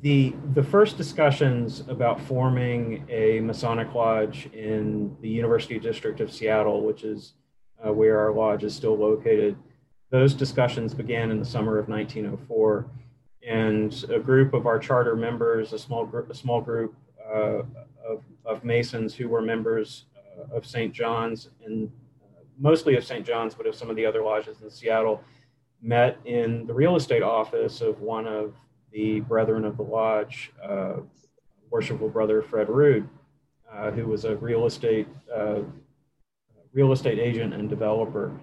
[0.00, 6.82] the the first discussions about forming a Masonic lodge in the University District of Seattle,
[6.82, 7.34] which is
[7.84, 9.56] uh, where our lodge is still located,
[10.10, 12.86] those discussions began in the summer of 1904,
[13.46, 16.94] and a group of our charter members, a small group, a small group
[17.28, 17.62] uh,
[18.06, 20.92] of, of Masons who were members uh, of St.
[20.92, 21.90] John's and
[22.22, 23.26] uh, mostly of St.
[23.26, 25.22] John's, but of some of the other lodges in Seattle,
[25.82, 28.54] met in the real estate office of one of
[28.92, 30.94] the brethren of the lodge, uh,
[31.70, 33.08] worshipful brother Fred Rood,
[33.72, 35.60] uh, who was a real estate uh,
[36.72, 38.38] real estate agent and developer,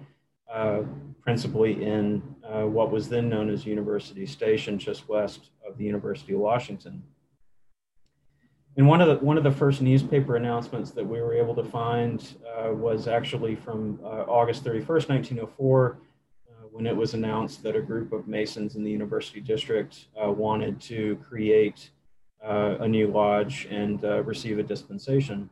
[0.52, 0.82] uh,
[1.22, 6.34] principally in uh, what was then known as University Station, just west of the University
[6.34, 7.02] of Washington.
[8.76, 11.64] And one of the one of the first newspaper announcements that we were able to
[11.64, 15.98] find uh, was actually from August 31st, 1904
[16.76, 20.78] when it was announced that a group of Masons in the University District uh, wanted
[20.82, 21.88] to create
[22.44, 25.48] uh, a new lodge and uh, receive a dispensation.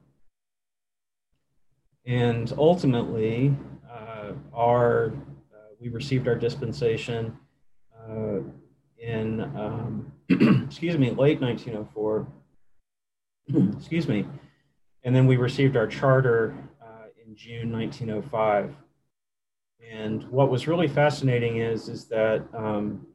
[2.05, 3.57] And ultimately,
[3.91, 5.15] uh, our
[5.51, 7.35] uh, we received our dispensation
[7.99, 8.41] uh,
[8.99, 10.13] in um,
[10.67, 12.27] excuse me late 1904.
[13.79, 14.27] excuse me,
[15.05, 16.55] and then we received our charter
[17.27, 18.77] in June 1905.
[19.93, 23.07] And what was really fascinating is, is that um,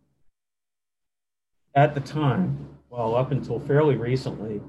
[1.75, 4.61] at the time, well, up until fairly recently,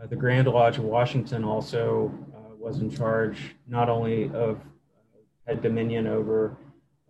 [0.00, 5.18] uh, the Grand Lodge of Washington also uh, was in charge not only of, uh,
[5.46, 6.56] had dominion over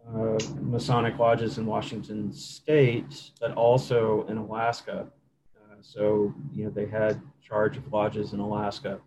[0.06, 5.06] uh, Masonic lodges in Washington state, but also in Alaska.
[5.56, 9.00] Uh, so, you know, they had charge of lodges in Alaska.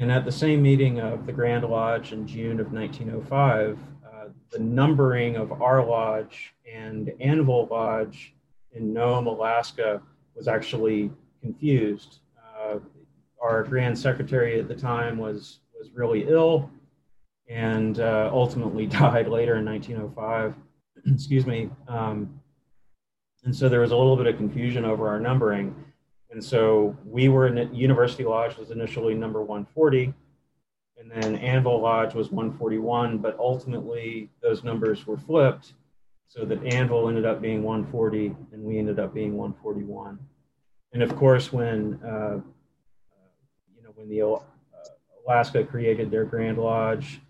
[0.00, 4.58] And at the same meeting of the Grand Lodge in June of 1905, uh, the
[4.58, 8.32] numbering of our lodge and Anvil Lodge
[8.72, 10.00] in Nome, Alaska
[10.34, 11.10] was actually
[11.42, 12.20] confused.
[12.38, 12.78] Uh,
[13.42, 16.70] our Grand Secretary at the time was, was really ill
[17.46, 20.54] and uh, ultimately died later in 1905.
[21.12, 21.68] Excuse me.
[21.88, 22.40] Um,
[23.44, 25.74] and so there was a little bit of confusion over our numbering.
[26.30, 30.14] And so we were in University Lodge was initially number 140,
[30.98, 35.72] and then Anvil Lodge was 141, but ultimately those numbers were flipped
[36.28, 40.18] so that Anvil ended up being 140 and we ended up being 141.
[40.92, 42.40] And of course, when uh,
[43.74, 44.38] you know when the uh,
[45.26, 47.20] Alaska created their Grand Lodge,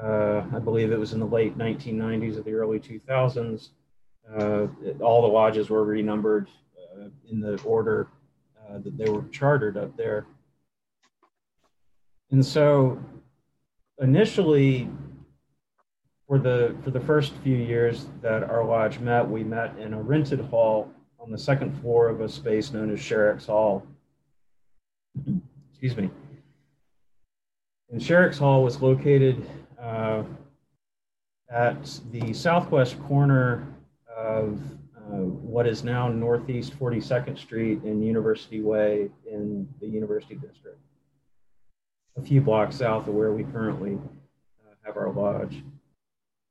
[0.00, 3.70] uh, I believe it was in the late 1990s or the early 2000s.
[4.32, 4.66] Uh,
[5.00, 6.48] all the lodges were renumbered
[6.96, 8.08] uh, in the order
[8.74, 10.26] uh, that they were chartered up there.
[12.30, 12.98] And so
[14.00, 14.88] initially,
[16.26, 20.02] for the for the first few years that our lodge met, we met in a
[20.02, 20.90] rented hall
[21.20, 23.86] on the second floor of a space known as Sherrick's Hall.
[25.70, 26.10] Excuse me.
[27.90, 29.46] And Sherrick's Hall was located
[29.80, 30.24] uh,
[31.50, 33.66] at the southwest corner
[34.16, 34.60] of
[35.22, 40.78] what is now Northeast 42nd Street and University Way in the University District,
[42.16, 45.62] a few blocks south of where we currently uh, have our lodge.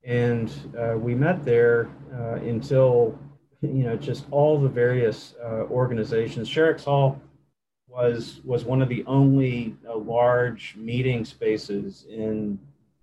[0.04, 3.18] And uh, we met there uh, until,
[3.62, 5.36] you know, just all the various
[5.72, 6.50] organizations.
[6.50, 7.22] Sherrick's Hall
[7.88, 12.60] was, was one of the only uh, large meeting spaces in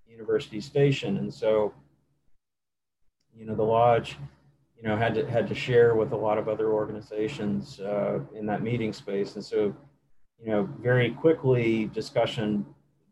[0.09, 1.17] University Station.
[1.19, 1.73] And so,
[3.35, 4.17] you know, the lodge
[4.81, 8.47] you know had to had to share with a lot of other organizations uh, in
[8.47, 9.35] that meeting space.
[9.35, 9.75] And so
[10.43, 12.65] you know very quickly discussion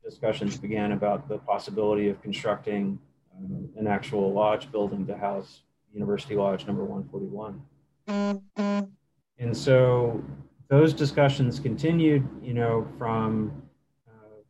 [0.02, 2.98] discussions began about the possibility of constructing
[3.36, 5.62] um, an actual lodge building to house
[5.92, 7.60] university lodge number 141
[9.38, 10.22] and so
[10.68, 13.62] those discussions continued you know from
[14.08, 14.40] uh,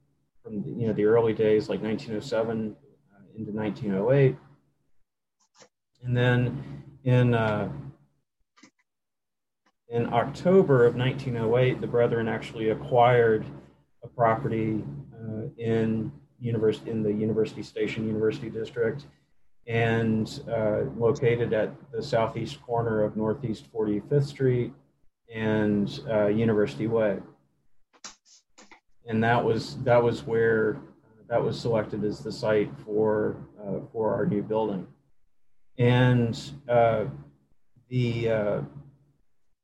[0.43, 2.77] from you know the early days like 1907
[3.13, 4.37] uh, into 1908
[6.05, 7.71] and then in uh,
[9.89, 13.47] in October of 1908, the Brethren actually acquired
[14.05, 14.85] a property
[15.15, 19.07] uh, in university in the University Station University District,
[19.67, 24.73] and uh, located at the southeast corner of Northeast 45th Street
[25.35, 27.17] and uh, University Way.
[29.07, 30.77] And that was that was where
[31.31, 34.87] that was selected as the site for uh, for our new building
[35.79, 37.05] and uh,
[37.89, 38.61] the uh,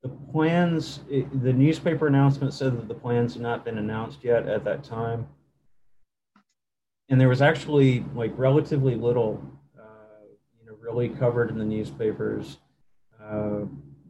[0.02, 1.00] the plans.
[1.11, 4.84] It, the newspaper announcement said that the plans had not been announced yet at that
[4.84, 5.26] time,
[7.08, 9.43] and there was actually like relatively little,
[9.78, 10.25] uh,
[10.61, 12.58] you know, really covered in the newspapers.
[13.22, 13.64] Uh,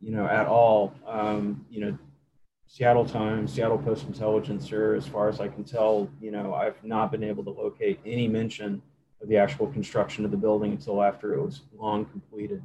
[0.04, 0.92] you know, at all.
[1.06, 1.98] Um, you know,
[2.66, 7.10] Seattle Times, Seattle Post Intelligencer, as far as I can tell, you know, I've not
[7.10, 8.82] been able to locate any mention
[9.24, 12.62] of the actual construction of the building until after it was long completed.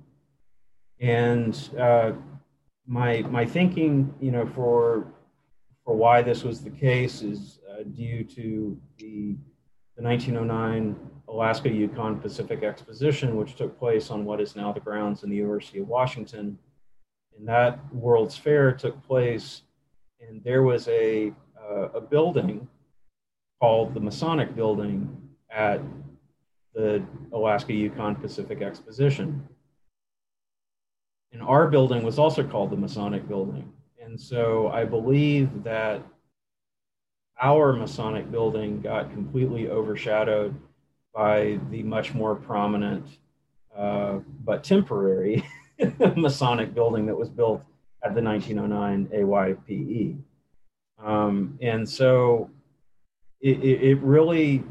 [0.99, 2.11] And uh,
[2.85, 5.07] my my thinking, you know, for
[5.85, 9.37] for why this was the case is uh, due to the
[9.95, 10.95] the 1909
[11.29, 15.35] Alaska Yukon Pacific Exposition, which took place on what is now the grounds in the
[15.37, 16.57] University of Washington.
[17.37, 19.61] And that World's Fair took place,
[20.19, 22.67] and there was a, uh, a building
[23.61, 25.81] called the Masonic Building at
[26.73, 29.47] the Alaska Yukon Pacific Exposition.
[31.31, 33.71] And our building was also called the Masonic Building.
[34.01, 36.01] And so I believe that
[37.41, 40.55] our Masonic building got completely overshadowed
[41.13, 43.05] by the much more prominent
[43.75, 45.43] uh, but temporary
[46.15, 47.61] Masonic building that was built
[48.03, 50.17] at the 1909 AYPE.
[51.03, 52.49] Um, and so
[53.41, 54.63] it, it, it, really,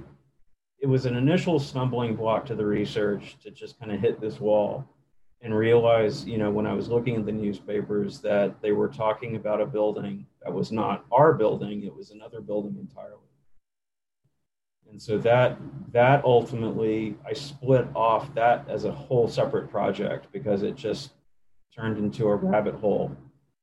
[0.81, 4.41] it was an initial stumbling block to the research to just kind of hit this
[4.41, 4.89] wall
[5.41, 9.37] and realize, you know, when I was looking at the newspapers that they were talking
[9.37, 13.23] about a building that was not our building, it was another building entirely.
[14.91, 15.59] And so that
[15.93, 21.11] that ultimately I split off that as a whole separate project because it just
[21.77, 23.15] turned into a rabbit hole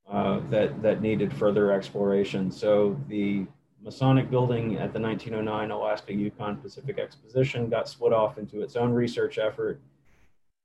[0.09, 2.51] uh, that that needed further exploration.
[2.51, 3.47] So the
[3.85, 8.91] Masonic building at the 1909 Alaska Yukon Pacific Exposition got split off into its own
[8.91, 9.79] research effort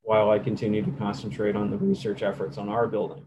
[0.00, 3.22] while I continued to concentrate on the research efforts on our building.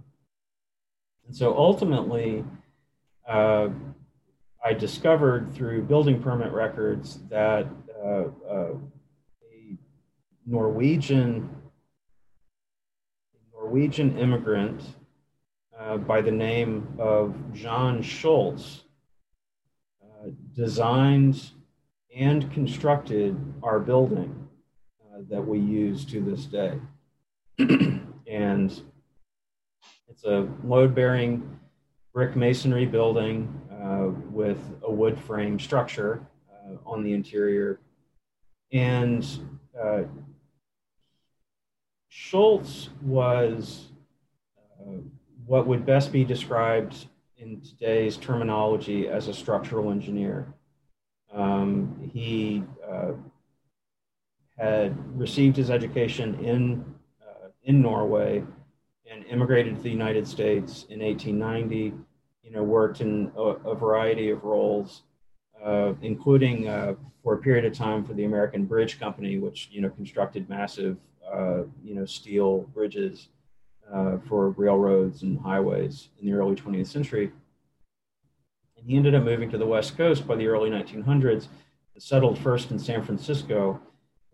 [1.28, 2.44] And so ultimately,
[3.30, 3.69] uh,
[4.66, 7.68] I discovered through building permit records that
[8.04, 8.74] uh, uh,
[9.44, 9.78] a
[10.48, 11.50] Norwegian
[13.54, 14.81] Norwegian immigrant
[15.80, 18.83] uh, by the name of John Schultz
[20.56, 21.52] designed
[22.16, 24.48] and constructed our building
[25.02, 26.80] uh, that we use to this day.
[28.28, 28.82] and
[30.08, 31.60] it's a load bearing
[32.14, 37.80] brick masonry building uh, with a wood frame structure uh, on the interior.
[38.72, 39.26] And
[39.80, 40.04] uh,
[42.10, 43.88] Schultz was
[44.80, 44.98] uh,
[45.48, 47.08] what would best be described
[47.44, 50.48] in today's terminology as a structural engineer.
[51.34, 53.13] Um, he uh,
[54.57, 56.86] had received his education in,
[57.22, 58.44] uh, in Norway
[59.12, 61.94] and immigrated to the United States in 1890.
[62.44, 65.04] You know, worked in a, a variety of roles,
[65.63, 66.94] uh, including uh,
[67.24, 70.98] for a period of time for the American Bridge Company, which you know constructed massive
[71.34, 73.30] uh, you know steel bridges
[73.92, 77.32] uh, for railroads and highways in the early 20th century.
[78.78, 81.48] And he ended up moving to the West Coast by the early 1900s,
[81.98, 83.80] settled first in San Francisco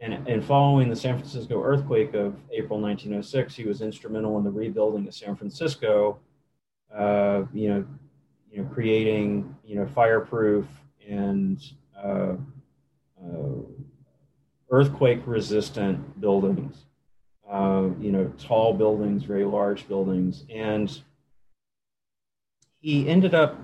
[0.02, 4.52] and, and following the San Francisco earthquake of April 1906, he was instrumental in the
[4.52, 6.20] rebuilding of San Francisco,
[6.96, 7.86] uh, you know,
[8.50, 10.66] you know, creating, you know, fireproof
[11.08, 11.62] and
[12.02, 12.36] uh,
[13.22, 13.62] uh,
[14.72, 16.86] earthquake resistant buildings,
[17.60, 20.46] uh, you know, tall buildings, very large buildings.
[20.50, 20.90] And
[22.80, 23.60] he ended up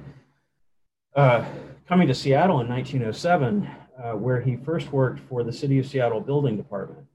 [1.15, 1.45] uh,
[1.87, 3.69] coming to Seattle in 1907
[4.03, 7.07] uh, where he first worked for the City of Seattle Building Department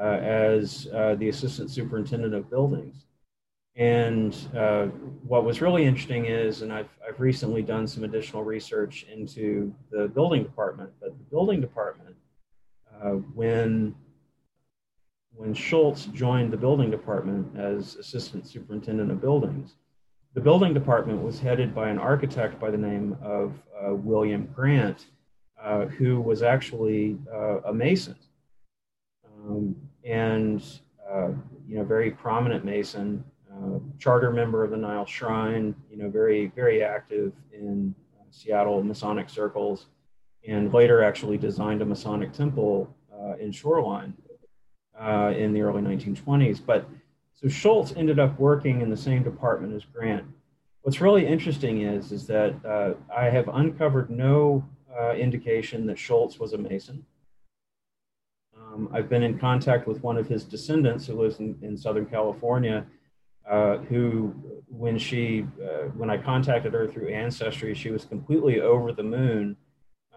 [0.00, 3.04] uh, as uh, the assistant superintendent of buildings.
[3.76, 4.86] And uh,
[5.22, 10.08] what was really interesting is, and I've, I've recently done some additional research into the
[10.08, 12.16] building department, but the building department,
[13.34, 13.94] when
[15.34, 19.74] when Schultz joined the building department as assistant superintendent of buildings,
[20.34, 25.06] the building department was headed by an architect by the name of uh, William Grant,
[25.60, 28.16] uh, who was actually uh, a Mason,
[29.26, 30.62] um, and
[31.10, 31.28] uh,
[31.66, 35.74] you know, very prominent Mason, uh, charter member of the Nile Shrine.
[35.90, 39.86] You know, very very active in uh, Seattle Masonic circles,
[40.46, 42.94] and later actually designed a Masonic temple
[43.38, 44.12] in Shoreline
[45.00, 46.60] in the early 1920s.
[46.64, 46.88] But
[47.34, 50.26] so Schultz ended up working in the same department as Grant.
[50.82, 54.66] What's really interesting is, is that uh, I have uncovered no
[54.98, 57.04] uh, indication that Schultz was a Mason.
[58.56, 62.06] Um, I've been in contact with one of his descendants who lives in, in Southern
[62.06, 62.86] California,
[63.48, 64.34] uh, who,
[64.68, 69.56] when she, uh, when I contacted her through Ancestry, she was completely over the moon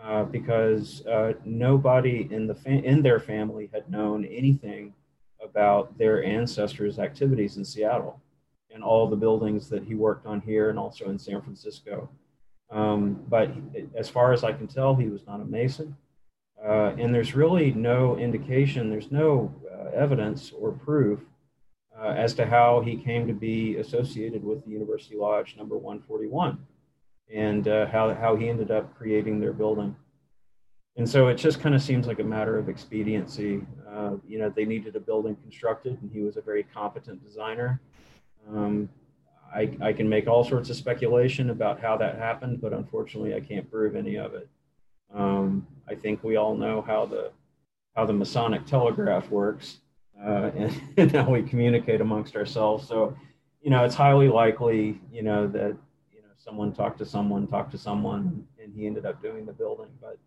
[0.03, 4.93] uh, because uh, nobody in the fa- in their family had known anything
[5.41, 8.22] about their ancestors' activities in Seattle,
[8.69, 12.10] and all the buildings that he worked on here and also in San Francisco.
[12.69, 13.51] Um, but
[13.95, 15.95] as far as I can tell, he was not a Mason.
[16.62, 21.19] Uh, and there's really no indication, there's no uh, evidence or proof
[21.98, 26.57] uh, as to how he came to be associated with the University Lodge number 141
[27.32, 29.96] and uh, how, how he ended up creating their building.
[30.96, 33.62] And so it just kind of seems like a matter of expediency.
[33.89, 37.82] Uh, you know, they needed a building constructed, and he was a very competent designer.
[38.50, 38.89] Um,
[39.53, 43.39] I, I can make all sorts of speculation about how that happened, but unfortunately, I
[43.39, 44.48] can't prove any of it.
[45.13, 47.32] Um, I think we all know how the
[47.96, 49.77] how the Masonic telegraph works
[50.20, 52.88] uh, and, and, how we communicate amongst ourselves.
[52.88, 53.15] So,
[53.62, 55.77] you know, it's highly likely, you know, that
[56.44, 59.88] someone talked to someone, talked to someone, and he ended up doing the building.
[60.02, 60.18] But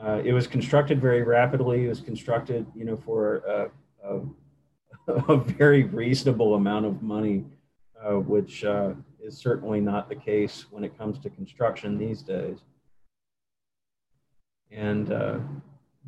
[0.00, 1.84] uh, it was constructed very rapidly.
[1.84, 3.70] It was constructed, you know, for a,
[4.08, 7.44] a, a very reasonable amount of money,
[8.02, 8.92] uh, which uh,
[9.22, 12.58] is certainly not the case when it comes to construction these days.
[14.70, 15.38] And uh,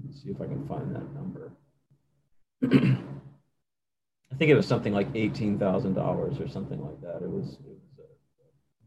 [0.04, 1.52] let's see if I can find that number.
[4.32, 7.22] I think it was something like eighteen thousand dollars or something like that.
[7.22, 7.78] It was, it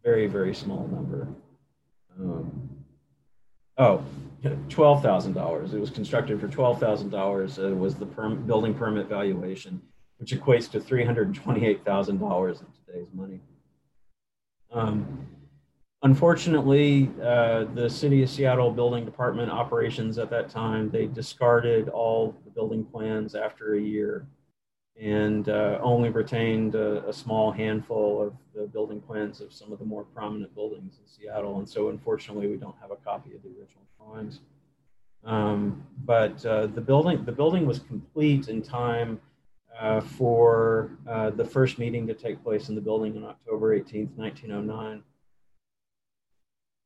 [0.07, 1.27] very very small number.
[2.17, 2.69] Um,
[3.77, 4.01] oh,
[4.69, 5.73] twelve thousand dollars.
[5.73, 7.57] It was constructed for twelve thousand dollars.
[7.57, 9.81] It was the perm- building permit valuation,
[10.17, 13.41] which equates to three hundred twenty-eight thousand dollars in today's money.
[14.71, 15.27] Um,
[16.03, 22.33] unfortunately, uh, the City of Seattle Building Department operations at that time they discarded all
[22.45, 24.25] the building plans after a year
[25.01, 29.77] and uh, only retained a, a, small handful of the building plans of some of
[29.77, 31.59] the more prominent buildings in Seattle.
[31.59, 34.39] And so, unfortunately, we don't have a copy of the original drawings.
[35.23, 39.19] Um, but uh, the building the building was complete in time
[39.79, 44.15] uh, for uh, the first meeting to take place in the building on October 18th,
[44.15, 45.03] 1909.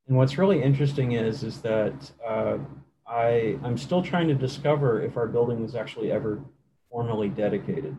[0.08, 2.58] And what's really interesting is is that uh,
[3.06, 6.42] I I'm still trying to discover if our building was actually ever
[6.92, 7.96] formally dedicated.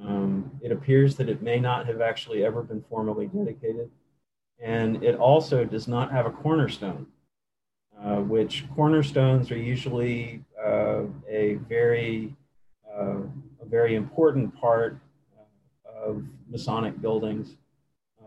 [0.00, 3.90] Um, it appears that it may not have actually ever been formally dedicated,
[4.60, 7.06] and it also does not have a cornerstone,
[8.00, 12.36] uh, which cornerstones are usually uh, a very
[12.92, 13.22] uh,
[13.60, 14.98] a very important part
[15.86, 17.56] of Masonic buildings.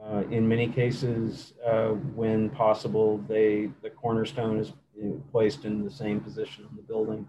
[0.04, 4.74] Uh, in many cases, uh, when possible, they the cornerstone is
[5.32, 7.28] placed in the same position in the building,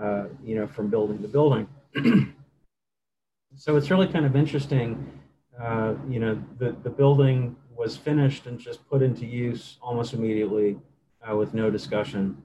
[0.00, 1.68] uh, you know, from building to building.
[3.56, 5.20] so it's really kind of interesting.
[5.60, 10.78] Uh, you know, the, the building was finished and just put into use almost immediately
[11.28, 12.40] uh, with no discussion.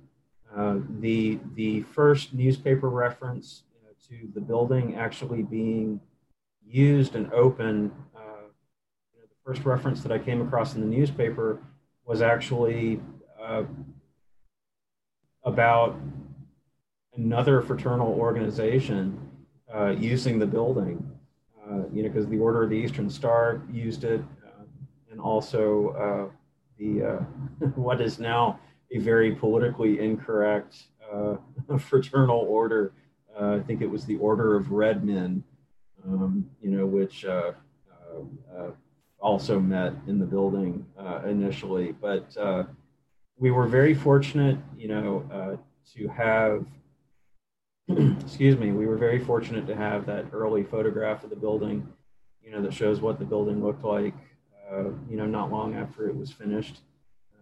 [0.56, 6.00] Uh, the, the first newspaper reference you know, to the building actually being
[6.66, 7.92] used and open
[9.46, 11.60] The first reference that I came across in the newspaper
[12.06, 13.02] was actually
[13.42, 13.64] uh,
[15.44, 16.00] about
[17.16, 19.20] another fraternal organization
[19.74, 21.10] uh, using the building.
[21.64, 24.64] Uh, you know, because the Order of the Eastern Star used it, uh,
[25.12, 26.36] and also uh,
[26.78, 27.18] the uh,
[27.76, 28.60] what is now
[28.92, 30.88] a very politically incorrect
[31.80, 32.94] fraternal order.
[33.40, 35.44] I think it was the Order of Red Men.
[36.06, 37.26] Um, you know, which
[39.24, 41.94] also met in the building uh, initially.
[41.94, 42.66] But uh,
[43.38, 45.56] we were very fortunate, you know, uh,
[45.96, 46.66] to have,
[48.22, 51.88] excuse me, we were very fortunate to have that early photograph of the building,
[52.42, 54.16] you know, that shows what the building looked like,
[54.72, 56.80] uh, you know, not long after it was finished.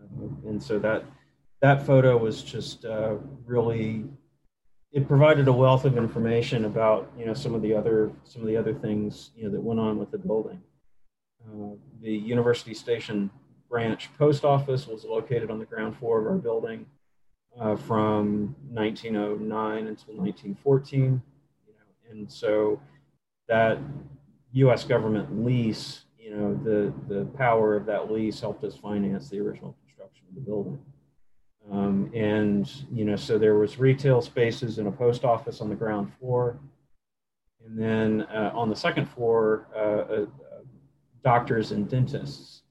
[0.02, 1.04] Uh, and so that
[1.62, 4.06] that photo was just uh, really
[4.92, 8.48] it provided a wealth of information about you know some of the other some of
[8.48, 10.62] the other things you know that went on with the building
[11.48, 13.30] uh, the University Station
[13.70, 16.86] branch post office was located on the ground floor of our building
[17.60, 21.22] uh, from 1909 until 1914.
[21.68, 22.82] You know, and so
[23.48, 23.80] that
[24.54, 24.84] U.S.
[24.84, 29.76] government lease, you know, the, the power of that lease helped us finance the original
[29.84, 30.80] construction of the building.
[31.72, 35.76] Um, and, you know, so there was retail spaces and a post office on the
[35.76, 36.60] ground floor.
[37.66, 40.28] And then uh, on the second floor, uh, a,
[41.24, 42.64] doctors and dentists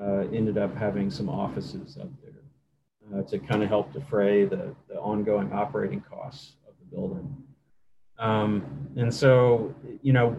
[0.00, 2.08] uh, ended up having some offices up
[3.14, 7.36] uh, to kind of help defray the, the ongoing operating costs of the building.
[8.18, 10.36] Um, and so, you know,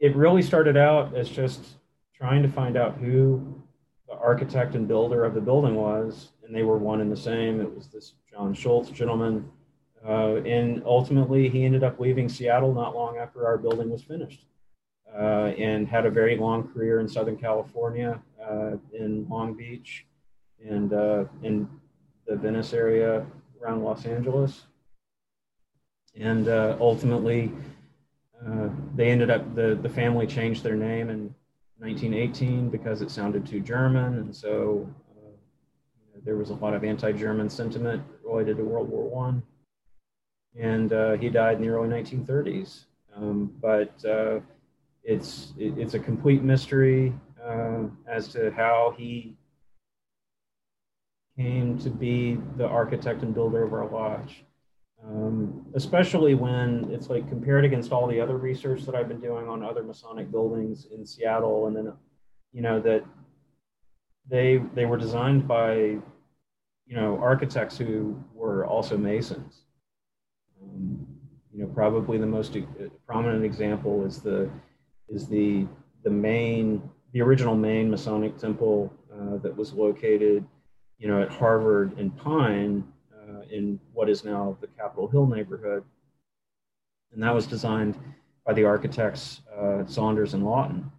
[0.00, 1.60] it really started out as just
[2.14, 3.62] trying to find out who
[4.08, 7.60] the architect and builder of the building was, and they were one and the same.
[7.60, 9.50] It was this John Schultz gentleman.
[10.06, 14.44] Uh, and ultimately, he ended up leaving Seattle not long after our building was finished.
[15.16, 20.06] uh, and had a very long career in Southern California, uh, in Long Beach,
[20.68, 21.68] and uh, in
[22.26, 23.26] the Venice area
[23.60, 24.62] around Los Angeles.
[26.18, 27.52] And uh, ultimately,
[28.46, 31.34] uh, they ended up, the, the family changed their name in
[31.78, 34.18] 1918 because it sounded too German.
[34.18, 39.08] And so uh, there was a lot of anti German sentiment related to World War
[39.08, 39.42] One.
[40.58, 42.84] And uh, he died in the early 1930s.
[43.16, 44.40] Um, but uh,
[45.02, 47.12] it's, it, it's a complete mystery
[48.06, 49.34] as to how he
[51.42, 54.44] came to be the architect and builder of our lodge.
[55.04, 59.48] Um, especially when it's like compared against all the other research that I've been doing
[59.48, 61.92] on other Masonic buildings in Seattle, and then,
[62.52, 63.02] you know, that
[64.30, 65.74] they they were designed by,
[66.86, 69.62] you know, architects who were also Masons.
[70.62, 71.04] Um,
[71.52, 72.56] you know, probably the most
[73.04, 74.48] prominent example is the
[75.08, 75.66] is the
[76.04, 76.80] the main
[77.12, 80.46] the original main Masonic temple uh, that was located
[81.02, 85.82] you know, at Harvard and Pine uh, in what is now the Capitol Hill neighborhood.
[87.12, 87.98] And that was designed
[88.46, 90.92] by the architects uh, Saunders and Lawton.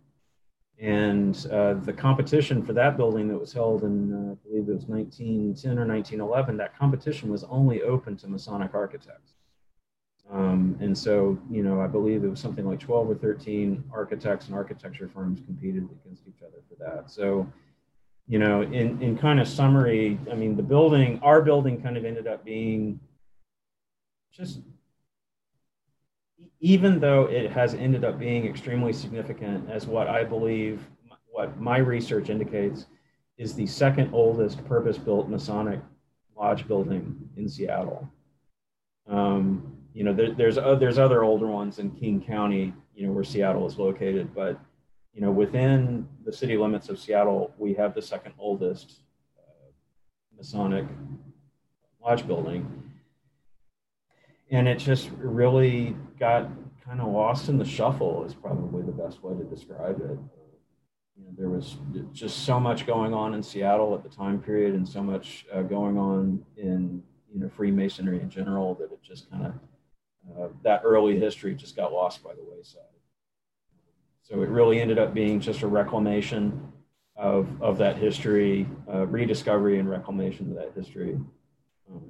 [0.78, 4.76] And uh, the competition for that building that was held in, uh, I believe it
[4.76, 9.36] was 1910 or 1911, that competition was only open to Masonic architects.
[10.30, 14.48] Um, and so, you know, I believe it was something like 12 or 13 architects
[14.48, 17.10] and architecture firms competed against each other for that.
[17.10, 17.48] So,
[18.28, 22.06] you know, in, in kind of summary, I mean, the building, our building kind of
[22.06, 23.00] ended up being
[24.32, 24.62] just,
[26.60, 30.88] even though it has ended up being extremely significant as what I believe,
[31.30, 32.86] what my research indicates
[33.38, 35.82] is the second oldest purpose built Masonic
[36.38, 38.10] lodge building in Seattle.
[39.08, 43.14] Um, you know, there, there's, uh, there's other older ones in King County, you know,
[43.14, 44.60] where Seattle is located, but
[45.14, 49.02] you know, within the city limits of Seattle, we have the second oldest
[49.38, 49.72] uh,
[50.36, 50.86] Masonic
[52.04, 52.92] lodge building.
[54.50, 56.50] And it just really got
[56.86, 60.18] kind of lost in the shuffle, is probably the best way to describe it.
[61.16, 61.78] You know, there was
[62.12, 65.62] just so much going on in Seattle at the time period, and so much uh,
[65.62, 69.54] going on in you know Freemasonry in general that it just kind of
[70.38, 72.93] uh, that early history just got lost by the wayside.
[74.24, 76.72] So it really ended up being just a reclamation
[77.16, 81.20] of, of that history, uh, rediscovery and reclamation of that history.
[81.92, 82.02] Um,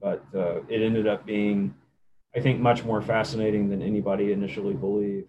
[0.00, 1.74] but uh, it ended up being,
[2.34, 5.28] I think, much more fascinating than anybody initially believed.